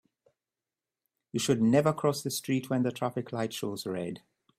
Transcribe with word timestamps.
You 1.31 1.39
should 1.39 1.61
never 1.61 1.93
cross 1.93 2.23
the 2.23 2.31
street 2.31 2.71
when 2.71 2.81
the 2.81 2.91
traffic 2.91 3.31
light 3.31 3.53
shows 3.53 3.85
red. 3.85 4.23